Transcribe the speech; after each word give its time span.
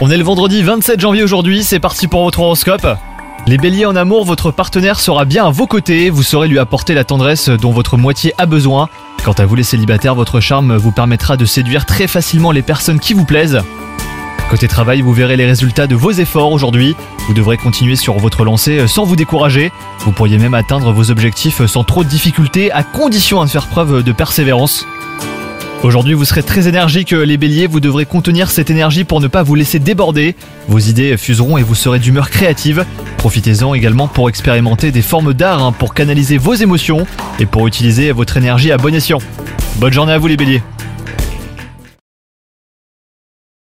On 0.00 0.10
est 0.10 0.16
le 0.16 0.24
vendredi 0.24 0.64
27 0.64 0.98
janvier 0.98 1.22
aujourd'hui, 1.22 1.62
c'est 1.62 1.78
parti 1.78 2.08
pour 2.08 2.24
votre 2.24 2.40
horoscope. 2.40 2.84
Les 3.46 3.56
béliers 3.56 3.86
en 3.86 3.94
amour, 3.94 4.24
votre 4.24 4.50
partenaire 4.50 4.98
sera 4.98 5.24
bien 5.24 5.46
à 5.46 5.50
vos 5.50 5.68
côtés, 5.68 6.10
vous 6.10 6.24
saurez 6.24 6.48
lui 6.48 6.58
apporter 6.58 6.92
la 6.92 7.04
tendresse 7.04 7.50
dont 7.50 7.70
votre 7.70 7.96
moitié 7.96 8.34
a 8.36 8.46
besoin. 8.46 8.88
Quant 9.24 9.34
à 9.34 9.46
vous 9.46 9.54
les 9.54 9.62
célibataires, 9.62 10.16
votre 10.16 10.40
charme 10.40 10.74
vous 10.76 10.90
permettra 10.90 11.36
de 11.36 11.44
séduire 11.44 11.86
très 11.86 12.08
facilement 12.08 12.50
les 12.50 12.62
personnes 12.62 12.98
qui 12.98 13.14
vous 13.14 13.24
plaisent. 13.24 13.60
Côté 14.50 14.66
travail, 14.66 15.02
vous 15.02 15.12
verrez 15.12 15.36
les 15.36 15.46
résultats 15.46 15.86
de 15.86 15.94
vos 15.94 16.10
efforts 16.10 16.50
aujourd'hui. 16.50 16.96
Vous 17.28 17.34
devrez 17.34 17.56
continuer 17.56 17.94
sur 17.94 18.18
votre 18.18 18.44
lancée 18.44 18.88
sans 18.88 19.04
vous 19.04 19.14
décourager. 19.14 19.70
Vous 20.00 20.10
pourriez 20.10 20.38
même 20.38 20.54
atteindre 20.54 20.90
vos 20.92 21.12
objectifs 21.12 21.64
sans 21.66 21.84
trop 21.84 22.02
de 22.02 22.08
difficultés, 22.08 22.72
à 22.72 22.82
condition 22.82 23.44
de 23.44 23.48
faire 23.48 23.68
preuve 23.68 24.02
de 24.02 24.10
persévérance. 24.10 24.84
Aujourd'hui, 25.84 26.14
vous 26.14 26.24
serez 26.24 26.42
très 26.42 26.66
énergique, 26.66 27.10
les 27.10 27.36
béliers, 27.36 27.66
vous 27.66 27.78
devrez 27.78 28.06
contenir 28.06 28.50
cette 28.50 28.70
énergie 28.70 29.04
pour 29.04 29.20
ne 29.20 29.26
pas 29.26 29.42
vous 29.42 29.54
laisser 29.54 29.78
déborder. 29.78 30.34
Vos 30.66 30.78
idées 30.78 31.18
fuseront 31.18 31.58
et 31.58 31.62
vous 31.62 31.74
serez 31.74 31.98
d'humeur 31.98 32.30
créative. 32.30 32.86
Profitez-en 33.18 33.74
également 33.74 34.08
pour 34.08 34.30
expérimenter 34.30 34.92
des 34.92 35.02
formes 35.02 35.34
d'art, 35.34 35.62
hein, 35.62 35.72
pour 35.72 35.92
canaliser 35.92 36.38
vos 36.38 36.54
émotions 36.54 37.06
et 37.38 37.44
pour 37.44 37.66
utiliser 37.66 38.12
votre 38.12 38.38
énergie 38.38 38.72
à 38.72 38.78
bon 38.78 38.94
escient. 38.94 39.18
Bonne 39.76 39.92
journée 39.92 40.14
à 40.14 40.18
vous 40.18 40.26
les 40.26 40.38
béliers 40.38 40.62